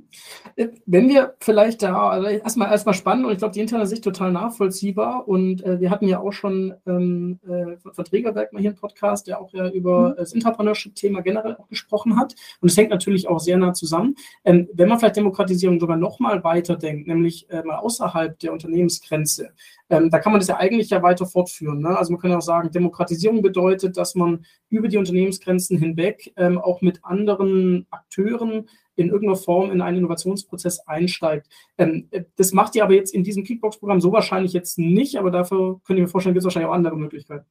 [0.56, 4.02] Äh, wenn wir vielleicht da, also erstmal erstmal spannend und ich glaube, die interne Sicht
[4.02, 5.28] total nachvollziehbar.
[5.28, 9.40] Und äh, wir hatten ja auch schon ähm, äh, Verträgerwerk mal hier im Podcast, der
[9.40, 10.14] auch ja über mhm.
[10.16, 12.34] das Entrepreneurship-Thema generell auch gesprochen hat.
[12.60, 14.16] Und es hängt natürlich auch sehr nah zusammen.
[14.44, 19.50] Ähm, wenn man vielleicht Demokratisierung sogar nochmal weiterdenkt, nämlich äh, mal außerhalb der Unternehmensgrenze,
[19.90, 21.80] ähm, da kann man das ja eigentlich ja weiter fortführen.
[21.80, 21.96] Ne?
[21.96, 26.58] Also man kann ja auch sagen, Demokratisierung bedeutet, dass man über die Unternehmensgrenzen hinweg ähm,
[26.58, 28.68] auch mit anderen Akteuren
[29.00, 31.48] in irgendeiner Form in einen Innovationsprozess einsteigt.
[31.78, 35.80] Ähm, das macht ihr aber jetzt in diesem Kickbox-Programm so wahrscheinlich jetzt nicht, aber dafür
[35.84, 37.46] könnt ihr mir vorstellen, gibt es wahrscheinlich auch andere Möglichkeiten.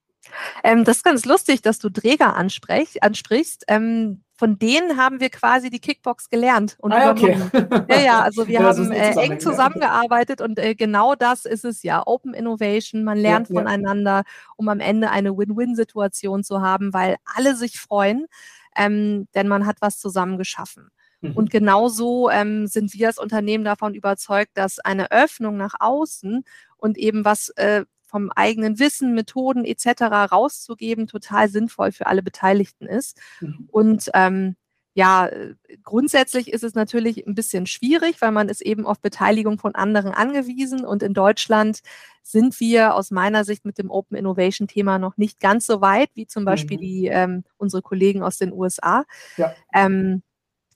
[0.63, 3.63] Ähm, das ist ganz lustig, dass du Träger ansprech, ansprichst.
[3.67, 7.37] Ähm, von denen haben wir quasi die Kickbox gelernt und ah, okay.
[7.89, 11.83] Ja, ja, also wir ja, haben äh, eng zusammengearbeitet und äh, genau das ist es
[11.83, 12.03] ja.
[12.05, 14.23] Open Innovation, man lernt ja, voneinander,
[14.55, 18.27] um am Ende eine Win-Win-Situation zu haben, weil alle sich freuen,
[18.77, 20.89] ähm, denn man hat was zusammen geschaffen.
[21.21, 21.31] Mhm.
[21.33, 26.43] Und genauso ähm, sind wir als Unternehmen davon überzeugt, dass eine Öffnung nach außen
[26.77, 30.01] und eben was äh, vom eigenen Wissen, Methoden etc.
[30.31, 33.19] rauszugeben, total sinnvoll für alle Beteiligten ist.
[33.39, 33.67] Mhm.
[33.71, 34.55] Und ähm,
[34.95, 35.29] ja,
[35.83, 40.13] grundsätzlich ist es natürlich ein bisschen schwierig, weil man ist eben auf Beteiligung von anderen
[40.13, 40.83] angewiesen.
[40.83, 41.79] Und in Deutschland
[42.23, 46.09] sind wir aus meiner Sicht mit dem Open Innovation Thema noch nicht ganz so weit,
[46.15, 46.81] wie zum Beispiel mhm.
[46.81, 49.05] die, ähm, unsere Kollegen aus den USA.
[49.37, 49.53] Ja.
[49.73, 50.23] Ähm,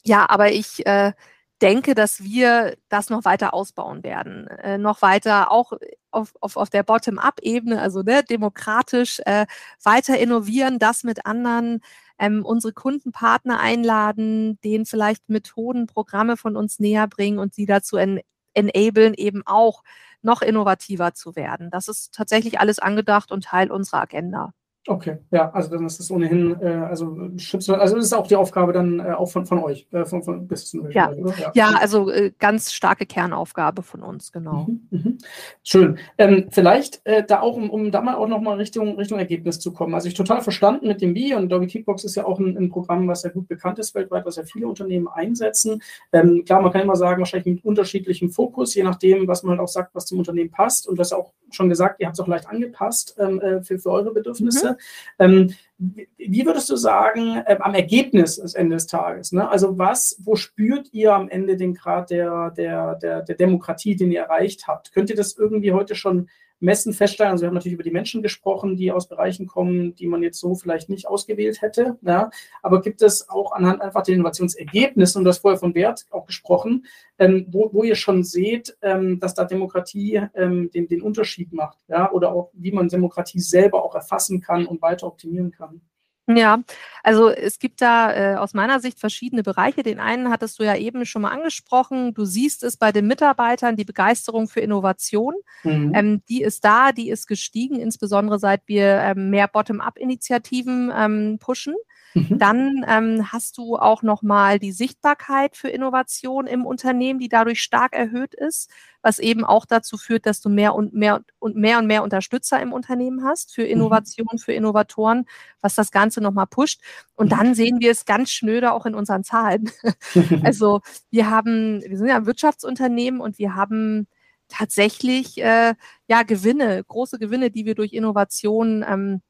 [0.03, 1.13] ja, aber ich äh,
[1.61, 4.47] denke, dass wir das noch weiter ausbauen werden.
[4.47, 5.73] Äh, noch weiter auch
[6.11, 9.45] auf, auf, auf der Bottom-up-Ebene, also ne, demokratisch äh,
[9.83, 11.81] weiter innovieren, das mit anderen
[12.19, 17.97] ähm, unsere Kundenpartner einladen, denen vielleicht Methoden, Programme von uns näher bringen und sie dazu
[17.97, 18.21] en
[18.55, 19.83] enablen, eben auch
[20.21, 21.71] noch innovativer zu werden.
[21.71, 24.53] Das ist tatsächlich alles angedacht und Teil unserer Agenda.
[24.85, 28.73] Okay, ja, also dann ist es ohnehin, äh, also also das ist auch die Aufgabe
[28.73, 31.09] dann äh, auch von, von euch, äh, von, von Business ja.
[31.13, 31.51] ja.
[31.53, 34.67] ja, also äh, ganz starke Kernaufgabe von uns, genau.
[34.67, 35.17] Mhm, mhm.
[35.63, 35.99] Schön.
[36.17, 39.71] Ähm, vielleicht äh, da auch, um, um da mal auch nochmal Richtung, Richtung Ergebnis zu
[39.71, 39.93] kommen.
[39.93, 42.69] Also ich total verstanden mit dem Wie und Doggy Kickbox ist ja auch ein, ein,
[42.69, 45.81] Programm, was ja gut bekannt ist weltweit, was ja viele Unternehmen einsetzen.
[46.11, 49.61] Ähm, klar, man kann immer sagen, wahrscheinlich mit unterschiedlichem Fokus, je nachdem, was man halt
[49.61, 50.89] auch sagt, was zum Unternehmen passt.
[50.89, 53.91] Und das auch schon gesagt, ihr habt es auch leicht angepasst ähm, äh, für, für
[53.91, 54.71] eure Bedürfnisse.
[54.71, 54.72] Mhm.
[55.19, 59.31] Ähm, wie würdest du sagen, äh, am Ergebnis des Ende des Tages?
[59.31, 59.49] Ne?
[59.49, 64.11] Also was, wo spürt ihr am Ende den Grad der, der, der, der Demokratie, den
[64.11, 64.93] ihr erreicht habt?
[64.93, 66.29] Könnt ihr das irgendwie heute schon
[66.63, 67.31] messen, feststellen.
[67.31, 70.39] Also wir haben natürlich über die Menschen gesprochen, die aus Bereichen kommen, die man jetzt
[70.39, 71.97] so vielleicht nicht ausgewählt hätte.
[72.01, 72.31] Ja.
[72.61, 76.85] Aber gibt es auch anhand einfach der Innovationsergebnisse, und das vorher von Wert auch gesprochen,
[77.19, 81.77] ähm, wo, wo, ihr schon seht, ähm, dass da Demokratie ähm, den, den Unterschied macht,
[81.87, 85.81] ja, oder auch wie man Demokratie selber auch erfassen kann und weiter optimieren kann?
[86.27, 86.59] Ja,
[87.03, 89.83] also es gibt da äh, aus meiner Sicht verschiedene Bereiche.
[89.83, 92.13] Den einen hattest du ja eben schon mal angesprochen.
[92.13, 95.35] Du siehst es bei den Mitarbeitern, die Begeisterung für Innovation.
[95.63, 95.91] Mhm.
[95.93, 101.75] Ähm, die ist da, die ist gestiegen, insbesondere seit wir ähm, mehr Bottom-up-Initiativen ähm, pushen.
[102.13, 102.39] Mhm.
[102.39, 107.93] Dann ähm, hast du auch nochmal die Sichtbarkeit für Innovation im Unternehmen, die dadurch stark
[107.93, 108.69] erhöht ist,
[109.01, 112.61] was eben auch dazu führt, dass du mehr und mehr und mehr und mehr Unterstützer
[112.61, 113.71] im Unternehmen hast für mhm.
[113.71, 114.37] Innovation, mhm.
[114.37, 115.25] für Innovatoren,
[115.61, 116.81] was das Ganze nochmal pusht.
[117.15, 117.37] Und mhm.
[117.37, 119.71] dann sehen wir es ganz schnöde auch in unseren Zahlen.
[120.43, 124.07] also wir haben, wir sind ja ein Wirtschaftsunternehmen und wir haben
[124.49, 125.73] tatsächlich äh,
[126.07, 129.21] ja Gewinne, große Gewinne, die wir durch Innovation ähm,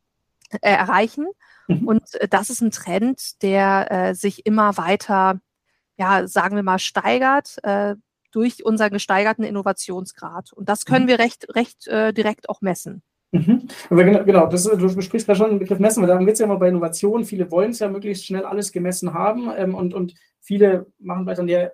[0.62, 1.28] äh, erreichen.
[1.68, 1.88] Mhm.
[1.88, 5.40] Und äh, das ist ein Trend, der äh, sich immer weiter,
[5.98, 7.96] ja, sagen wir mal, steigert äh,
[8.32, 10.54] durch unseren gesteigerten Innovationsgrad.
[10.54, 11.10] Und das können mhm.
[11.10, 13.04] wir recht, recht äh, direkt auch messen.
[13.32, 13.68] Mhm.
[13.90, 16.46] Genau, genau, das, du besprichst gerade schon den Begriff messen, weil darum geht es ja
[16.46, 17.26] immer bei Innovationen.
[17.26, 21.44] Viele wollen es ja möglichst schnell alles gemessen haben ähm, und, und viele machen weiter,
[21.44, 21.74] der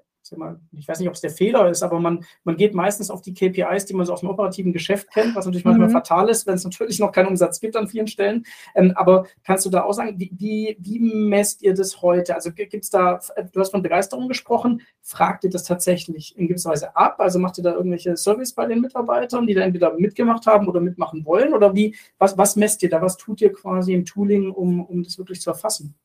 [0.78, 3.34] ich weiß nicht, ob es der Fehler ist, aber man, man geht meistens auf die
[3.34, 5.94] KPIs, die man so aus dem operativen Geschäft kennt, was natürlich manchmal mhm.
[5.94, 8.46] fatal ist, wenn es natürlich noch keinen Umsatz gibt an vielen Stellen.
[8.76, 12.36] Ähm, aber kannst du da auch sagen, wie, wie, wie messt ihr das heute?
[12.36, 13.20] Also gibt es da,
[13.52, 17.20] du hast von Begeisterung gesprochen, fragt ihr das tatsächlich in gewisser Weise ab?
[17.20, 20.80] Also macht ihr da irgendwelche Service bei den Mitarbeitern, die da entweder mitgemacht haben oder
[20.80, 21.54] mitmachen wollen?
[21.54, 23.02] Oder wie, was, was messt ihr da?
[23.02, 25.96] Was tut ihr quasi im Tooling, um, um das wirklich zu erfassen?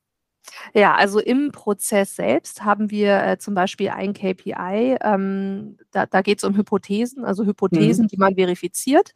[0.73, 6.21] Ja, also im Prozess selbst haben wir äh, zum Beispiel ein KPI, ähm, da, da
[6.21, 8.07] geht es um Hypothesen, also Hypothesen, mhm.
[8.09, 9.11] die man verifiziert.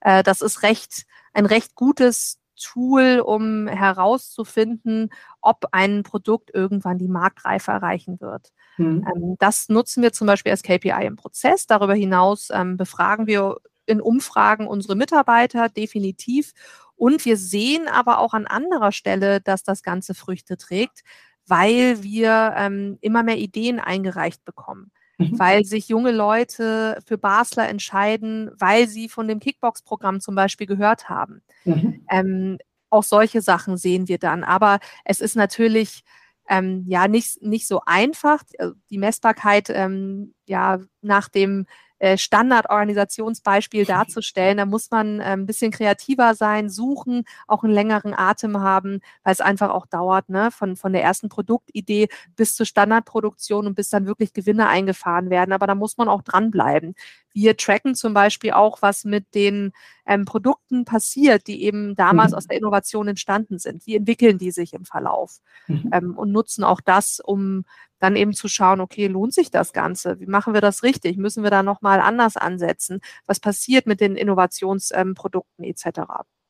[0.00, 7.08] Äh, das ist recht, ein recht gutes Tool, um herauszufinden, ob ein Produkt irgendwann die
[7.08, 8.52] Marktreife erreichen wird.
[8.76, 9.06] Mhm.
[9.14, 11.66] Ähm, das nutzen wir zum Beispiel als KPI im Prozess.
[11.66, 16.52] Darüber hinaus ähm, befragen wir in Umfragen unsere Mitarbeiter definitiv
[17.00, 21.00] und wir sehen aber auch an anderer Stelle, dass das Ganze Früchte trägt,
[21.46, 24.92] weil wir ähm, immer mehr Ideen eingereicht bekommen.
[25.16, 25.38] Mhm.
[25.38, 31.08] Weil sich junge Leute für Basler entscheiden, weil sie von dem Kickbox-Programm zum Beispiel gehört
[31.08, 31.40] haben.
[31.64, 32.04] Mhm.
[32.10, 32.58] Ähm,
[32.90, 34.44] auch solche Sachen sehen wir dann.
[34.44, 36.02] Aber es ist natürlich
[36.50, 38.42] ähm, ja nicht, nicht so einfach.
[38.90, 41.64] Die Messbarkeit ähm, ja nach dem
[42.16, 44.58] Standardorganisationsbeispiel darzustellen.
[44.58, 49.32] Da muss man äh, ein bisschen kreativer sein, suchen, auch einen längeren Atem haben, weil
[49.32, 50.50] es einfach auch dauert, ne?
[50.50, 55.52] von, von der ersten Produktidee bis zur Standardproduktion und bis dann wirklich Gewinne eingefahren werden.
[55.52, 56.94] Aber da muss man auch dranbleiben.
[57.32, 59.72] Wir tracken zum Beispiel auch, was mit den
[60.06, 62.38] ähm, Produkten passiert, die eben damals mhm.
[62.38, 63.86] aus der Innovation entstanden sind.
[63.86, 65.38] Wie entwickeln die sich im Verlauf?
[65.68, 65.90] Mhm.
[65.92, 67.64] Ähm, und nutzen auch das, um
[68.00, 70.18] dann eben zu schauen, okay, lohnt sich das Ganze?
[70.20, 71.16] Wie machen wir das richtig?
[71.16, 73.00] Müssen wir da nochmal anders ansetzen?
[73.26, 76.00] Was passiert mit den Innovationsprodukten ähm, etc.?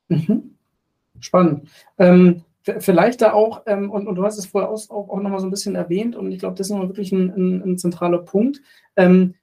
[0.08, 0.56] Mhm.
[1.18, 1.68] Spannend.
[1.98, 5.46] Ähm, vielleicht da auch, ähm, und, und, du hast es vorher auch, auch nochmal so
[5.46, 8.62] ein bisschen erwähnt, und ich glaube, das ist nochmal wirklich ein, ein, ein zentraler Punkt.
[8.96, 9.34] Ähm,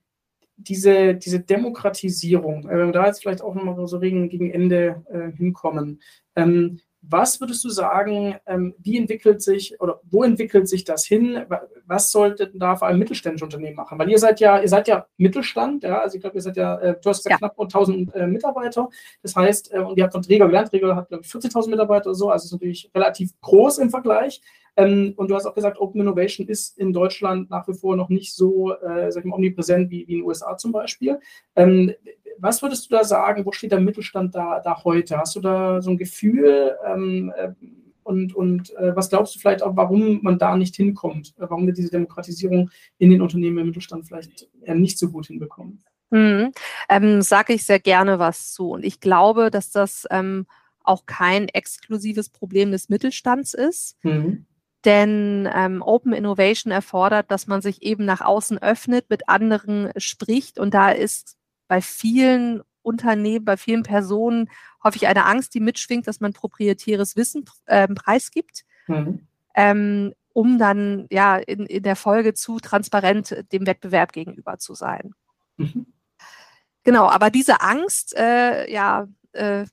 [0.58, 5.04] diese, diese Demokratisierung, äh, wenn wir da jetzt vielleicht auch nochmal so gegen, gegen Ende
[5.10, 6.02] äh, hinkommen,
[6.36, 11.46] ähm, was würdest du sagen, ähm, wie entwickelt sich oder wo entwickelt sich das hin?
[11.86, 13.98] Was sollte da vor allem mittelständische Unternehmen machen?
[13.98, 16.78] Weil ihr seid ja, ihr seid ja Mittelstand, ja, also ich glaube, ihr seid ja,
[16.80, 17.38] äh, du hast ja, ja.
[17.38, 18.90] knapp 1000 äh, Mitarbeiter.
[19.22, 22.08] Das heißt, äh, und ihr habt von Träger gelernt, Träger hat, glaube ich, 14.000 Mitarbeiter
[22.08, 24.42] oder so, also ist natürlich relativ groß im Vergleich.
[24.78, 28.10] Ähm, und du hast auch gesagt, Open Innovation ist in Deutschland nach wie vor noch
[28.10, 31.20] nicht so, äh, sag ich mal, omnipräsent wie, wie in den USA zum Beispiel.
[31.56, 31.94] Ähm,
[32.40, 33.46] was würdest du da sagen?
[33.46, 35.18] Wo steht der Mittelstand da, da heute?
[35.18, 36.78] Hast du da so ein Gefühl?
[36.86, 37.50] Ähm, äh,
[38.04, 41.34] und, und äh, was glaubst du vielleicht auch, warum man da nicht hinkommt?
[41.38, 45.26] Äh, warum wir diese Demokratisierung in den Unternehmen im Mittelstand vielleicht eher nicht so gut
[45.26, 45.84] hinbekommen?
[46.12, 46.52] Mhm.
[46.88, 48.70] Ähm, Sage ich sehr gerne was zu.
[48.70, 50.46] Und ich glaube, dass das ähm,
[50.84, 53.98] auch kein exklusives Problem des Mittelstands ist.
[54.04, 54.46] Mhm.
[54.88, 60.60] Denn ähm, Open Innovation erfordert, dass man sich eben nach außen öffnet, mit anderen spricht.
[60.60, 61.36] Und da ist
[61.68, 64.50] bei vielen Unternehmen, bei vielen Personen
[64.82, 69.28] häufig eine Angst, die mitschwingt, dass man proprietäres Wissen äh, preisgibt, mhm.
[69.56, 75.14] ähm, um dann ja in, in der Folge zu transparent dem Wettbewerb gegenüber zu sein.
[75.58, 75.88] Mhm.
[76.84, 79.66] Genau, aber diese Angst, äh, ja, äh,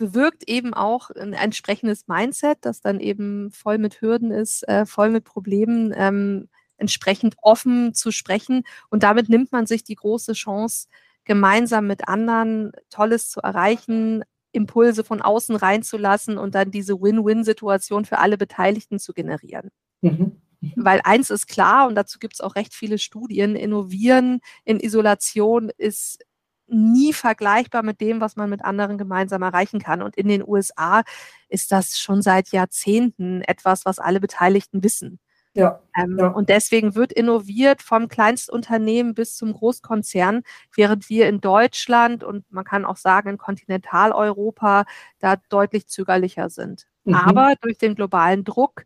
[0.00, 5.10] bewirkt eben auch ein entsprechendes Mindset, das dann eben voll mit Hürden ist, äh, voll
[5.10, 8.62] mit Problemen, ähm, entsprechend offen zu sprechen.
[8.88, 10.88] Und damit nimmt man sich die große Chance,
[11.26, 18.20] gemeinsam mit anderen Tolles zu erreichen, Impulse von außen reinzulassen und dann diese Win-Win-Situation für
[18.20, 19.70] alle Beteiligten zu generieren.
[20.00, 20.40] Mhm.
[20.60, 20.72] mhm.
[20.76, 25.70] Weil eins ist klar, und dazu gibt es auch recht viele Studien, innovieren in Isolation
[25.76, 26.24] ist
[26.70, 30.02] nie vergleichbar mit dem, was man mit anderen gemeinsam erreichen kann.
[30.02, 31.02] Und in den USA
[31.48, 35.18] ist das schon seit Jahrzehnten etwas, was alle Beteiligten wissen.
[35.52, 36.28] Ja, ähm, ja.
[36.28, 40.42] Und deswegen wird innoviert vom Kleinstunternehmen bis zum Großkonzern,
[40.76, 44.84] während wir in Deutschland und man kann auch sagen in Kontinentaleuropa
[45.18, 46.86] da deutlich zögerlicher sind.
[47.04, 47.14] Mhm.
[47.14, 48.84] Aber durch den globalen Druck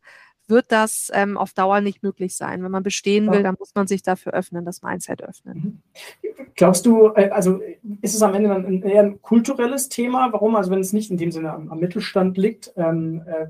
[0.49, 2.63] wird das ähm, auf Dauer nicht möglich sein.
[2.63, 5.83] Wenn man bestehen will, dann muss man sich dafür öffnen, das Mindset öffnen.
[6.23, 6.47] Mhm.
[6.57, 7.61] Glaubst du, äh, also
[8.03, 10.33] ist es am Ende dann eher ein kulturelles Thema?
[10.33, 10.57] Warum?
[10.57, 13.47] Also wenn es nicht in dem Sinne am, am Mittelstand liegt, ähm, äh,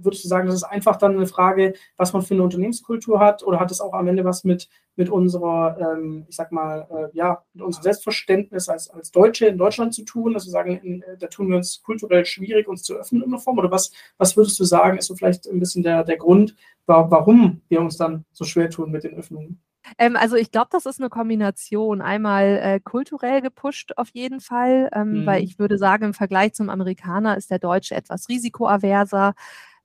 [0.00, 3.42] würdest du sagen, das ist einfach dann eine Frage, was man für eine Unternehmenskultur hat
[3.42, 7.16] oder hat es auch am Ende was mit, mit unserer, ähm, ich sag mal, äh,
[7.16, 11.02] ja, mit unserem Selbstverständnis als, als Deutsche in Deutschland zu tun, dass wir sagen, in,
[11.02, 13.92] äh, da tun wir uns kulturell schwierig, uns zu öffnen in der Form oder was,
[14.18, 16.56] was würdest du sagen, ist so vielleicht ein bisschen der, der Grund,
[16.86, 19.60] warum wir uns dann so schwer tun mit den Öffnungen?
[19.98, 22.00] Ähm, also ich glaube, das ist eine Kombination.
[22.00, 25.26] Einmal äh, kulturell gepusht auf jeden Fall, ähm, mhm.
[25.26, 29.34] weil ich würde sagen, im Vergleich zum Amerikaner ist der Deutsche etwas risikoaverser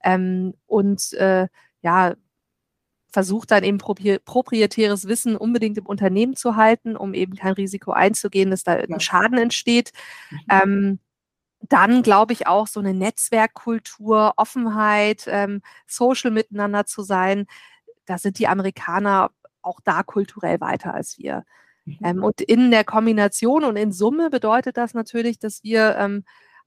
[0.04, 1.48] ähm, und äh,
[1.82, 2.16] ja,
[3.14, 8.50] versucht dann eben proprietäres Wissen unbedingt im Unternehmen zu halten, um eben kein Risiko einzugehen,
[8.50, 9.92] dass da ein Schaden entsteht.
[10.32, 10.40] Mhm.
[10.50, 11.00] Ähm,
[11.70, 17.46] dann glaube ich auch so eine Netzwerkkultur, Offenheit, ähm, social miteinander zu sein.
[18.06, 19.30] Da sind die Amerikaner
[19.62, 21.46] auch da kulturell weiter als wir.
[21.86, 21.98] Mhm.
[22.04, 26.26] Ähm, und in der Kombination und in Summe bedeutet das natürlich, dass wir ähm,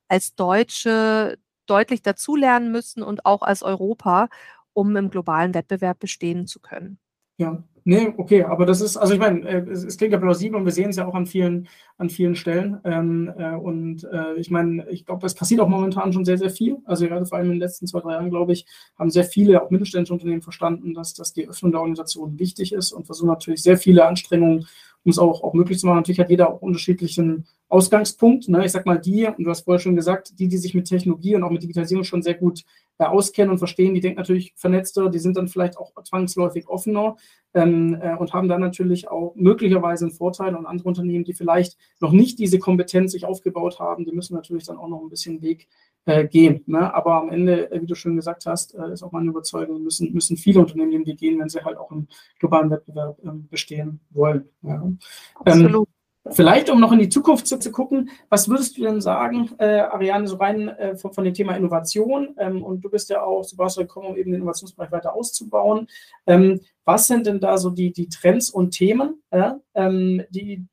[0.09, 4.29] als Deutsche deutlich dazulernen müssen und auch als Europa,
[4.77, 6.99] um im globalen Wettbewerb bestehen zu können.
[7.39, 10.59] Ja, nee, okay, aber das ist, also ich meine, äh, es, es, klingt ja plausibel
[10.59, 12.79] und wir sehen es ja auch an vielen, an vielen Stellen.
[12.85, 16.51] Ähm, äh, und äh, ich meine, ich glaube, es passiert auch momentan schon sehr, sehr
[16.51, 16.79] viel.
[16.85, 18.67] Also gerade vor allem in den letzten zwei, drei Jahren, glaube ich,
[18.99, 22.93] haben sehr viele, auch mittelständische Unternehmen verstanden, dass, dass die Öffnung der Organisation wichtig ist
[22.93, 24.67] und versuchen natürlich sehr viele Anstrengungen,
[25.05, 25.97] um es auch, auch möglich zu machen.
[25.97, 28.49] Natürlich hat jeder auch unterschiedlichen Ausgangspunkt.
[28.49, 28.65] Ne?
[28.65, 31.35] Ich sag mal, die, und du hast vorher schon gesagt, die, die sich mit Technologie
[31.35, 32.63] und auch mit Digitalisierung schon sehr gut
[32.99, 37.17] äh, auskennen und verstehen, die denken natürlich vernetzter, die sind dann vielleicht auch zwangsläufig offener
[37.55, 40.55] ähm, äh, und haben dann natürlich auch möglicherweise einen Vorteil.
[40.55, 44.65] Und andere Unternehmen, die vielleicht noch nicht diese Kompetenz sich aufgebaut haben, die müssen natürlich
[44.65, 45.69] dann auch noch ein bisschen Weg
[46.05, 46.63] äh, gehen.
[46.67, 46.95] Ne?
[46.95, 50.13] Aber am Ende, äh, wie du schon gesagt hast, äh, ist auch meine Überzeugung, müssen,
[50.13, 52.07] müssen viele Unternehmen den gehen, wenn sie halt auch im
[52.39, 54.49] globalen Wettbewerb ähm, bestehen wollen.
[54.63, 54.89] Ja.
[55.35, 55.89] Absolut.
[55.89, 55.96] Ähm,
[56.31, 59.81] Vielleicht, um noch in die Zukunft zu, zu gucken, was würdest du denn sagen, äh,
[59.81, 63.45] Ariane, so rein äh, von, von, dem Thema Innovation, ähm, und du bist ja auch
[63.45, 65.89] so warst gekommen, um eben den Innovationsbereich weiter auszubauen.
[66.27, 70.65] Ähm, was sind denn da so die, die Trends und Themen, äh, ähm, die,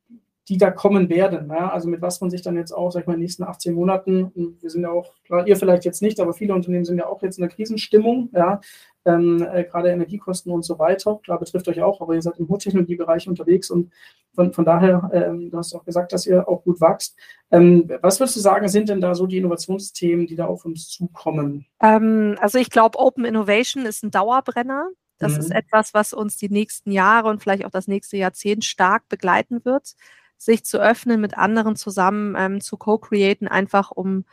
[0.50, 1.50] die da kommen werden.
[1.50, 1.72] Ja?
[1.72, 3.74] Also mit was man sich dann jetzt auch, sag ich mal, in den nächsten 18
[3.74, 7.08] Monaten, wir sind ja auch, klar, ihr vielleicht jetzt nicht, aber viele Unternehmen sind ja
[7.08, 8.60] auch jetzt in der Krisenstimmung, ja,
[9.06, 11.20] ähm, äh, gerade Energiekosten und so weiter.
[11.24, 13.92] Klar, betrifft euch auch, aber ihr seid im Hochtechnologiebereich unterwegs und
[14.34, 17.18] von, von daher, ähm, du hast auch gesagt, dass ihr auch gut wächst.
[17.52, 20.88] Ähm, was würdest du sagen, sind denn da so die Innovationsthemen, die da auf uns
[20.90, 21.66] zukommen?
[21.82, 24.90] Ähm, also ich glaube, Open Innovation ist ein Dauerbrenner.
[25.20, 25.40] Das mhm.
[25.40, 29.64] ist etwas, was uns die nächsten Jahre und vielleicht auch das nächste Jahrzehnt stark begleiten
[29.64, 29.96] wird
[30.44, 34.26] sich zu öffnen, mit anderen zusammen ähm, zu co-createn, einfach um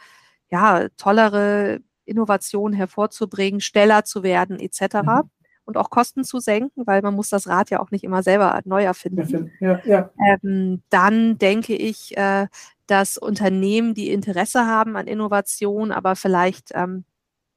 [0.50, 1.80] ja, tollere
[2.10, 5.02] Innovationen hervorzubringen, schneller zu werden etc.
[5.02, 5.30] Mhm.
[5.64, 8.60] Und auch Kosten zu senken, weil man muss das Rad ja auch nicht immer selber
[8.64, 9.52] neu erfinden.
[9.60, 10.10] Ja, ja.
[10.26, 12.48] Ähm, dann denke ich, äh,
[12.86, 17.04] dass Unternehmen, die Interesse haben an Innovation, aber vielleicht ähm,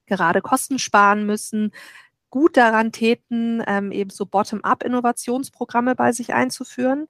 [0.06, 1.72] gerade Kosten sparen müssen,
[2.30, 7.08] gut daran täten, ähm, eben so Bottom-up-Innovationsprogramme bei sich einzuführen,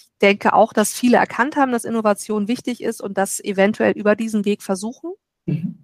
[0.00, 4.16] ich denke auch, dass viele erkannt haben, dass Innovation wichtig ist und das eventuell über
[4.16, 5.12] diesen Weg versuchen.
[5.46, 5.79] Mhm.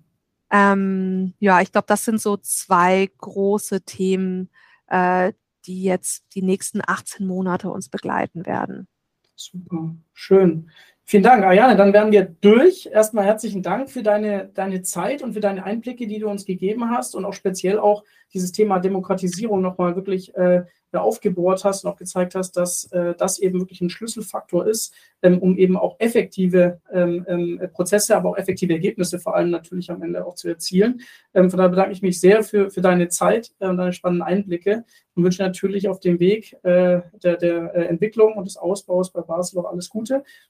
[0.51, 4.51] Ähm, ja, ich glaube, das sind so zwei große Themen,
[4.87, 5.33] äh,
[5.65, 8.89] die jetzt die nächsten 18 Monate uns begleiten werden.
[9.35, 10.71] Super, schön.
[11.05, 11.77] Vielen Dank, Ariane.
[11.77, 12.87] Dann wären wir durch.
[12.87, 16.91] Erstmal herzlichen Dank für deine, deine Zeit und für deine Einblicke, die du uns gegeben
[16.91, 18.03] hast und auch speziell auch
[18.35, 23.39] dieses Thema Demokratisierung nochmal wirklich äh, aufgebohrt hast und auch gezeigt hast, dass äh, das
[23.39, 28.39] eben wirklich ein Schlüsselfaktor ist, ähm, um eben auch effektive ähm, ähm, Prozesse, aber auch
[28.39, 31.03] effektive Ergebnisse vor allem natürlich am Ende auch zu erzielen.
[31.35, 34.27] Ähm, von daher bedanke ich mich sehr für, für deine Zeit äh, und deine spannenden
[34.27, 39.13] Einblicke und wünsche natürlich auf dem Weg äh, der, der äh, Entwicklung und des Ausbaus
[39.13, 40.06] bei Basel auch alles Gute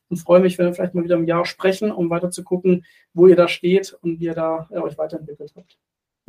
[0.08, 2.84] und freue mich, wenn wir vielleicht mal wieder im Jahr sprechen, um weiter zu gucken,
[3.12, 5.78] wo ihr da steht und wie ihr da äh, euch weiterentwickelt habt.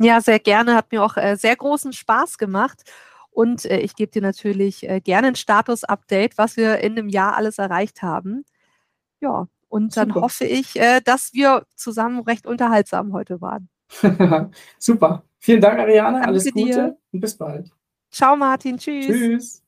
[0.00, 0.74] Ja, sehr gerne.
[0.74, 2.82] Hat mir auch äh, sehr großen Spaß gemacht.
[3.30, 7.36] Und äh, ich gebe dir natürlich äh, gerne ein Status-Update, was wir in einem Jahr
[7.36, 8.44] alles erreicht haben.
[9.20, 10.22] Ja, und dann Super.
[10.22, 13.68] hoffe ich, äh, dass wir zusammen recht unterhaltsam heute waren.
[14.78, 15.24] Super.
[15.38, 16.14] Vielen Dank, Ariane.
[16.14, 16.98] Danke alles Gute dir.
[17.12, 17.70] und bis bald.
[18.10, 18.78] Ciao, Martin.
[18.78, 19.06] Tschüss.
[19.06, 19.67] Tschüss.